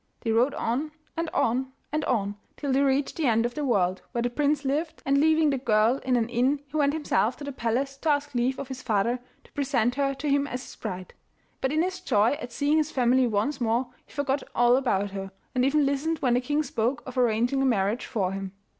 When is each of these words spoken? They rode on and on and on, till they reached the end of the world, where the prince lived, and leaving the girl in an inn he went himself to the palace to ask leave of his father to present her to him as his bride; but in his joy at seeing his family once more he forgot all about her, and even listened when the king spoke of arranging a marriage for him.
They 0.21 0.31
rode 0.31 0.55
on 0.55 0.93
and 1.15 1.29
on 1.29 1.73
and 1.91 2.03
on, 2.05 2.35
till 2.57 2.71
they 2.71 2.81
reached 2.81 3.17
the 3.17 3.27
end 3.27 3.45
of 3.45 3.53
the 3.53 3.63
world, 3.63 4.01
where 4.13 4.23
the 4.23 4.31
prince 4.31 4.65
lived, 4.65 5.03
and 5.05 5.19
leaving 5.19 5.51
the 5.51 5.59
girl 5.59 5.97
in 5.97 6.15
an 6.15 6.27
inn 6.27 6.59
he 6.65 6.75
went 6.77 6.93
himself 6.93 7.37
to 7.37 7.43
the 7.43 7.51
palace 7.51 7.97
to 7.97 8.09
ask 8.09 8.33
leave 8.33 8.57
of 8.57 8.69
his 8.69 8.81
father 8.81 9.19
to 9.43 9.51
present 9.51 9.93
her 9.93 10.15
to 10.15 10.27
him 10.27 10.47
as 10.47 10.63
his 10.63 10.75
bride; 10.75 11.13
but 11.61 11.71
in 11.71 11.83
his 11.83 11.99
joy 12.01 12.31
at 12.41 12.51
seeing 12.51 12.77
his 12.77 12.89
family 12.89 13.27
once 13.27 13.61
more 13.61 13.89
he 14.07 14.11
forgot 14.11 14.41
all 14.55 14.75
about 14.75 15.11
her, 15.11 15.29
and 15.53 15.63
even 15.63 15.85
listened 15.85 16.17
when 16.17 16.33
the 16.33 16.41
king 16.41 16.63
spoke 16.63 17.03
of 17.05 17.15
arranging 17.15 17.61
a 17.61 17.65
marriage 17.67 18.07
for 18.07 18.31
him. 18.31 18.53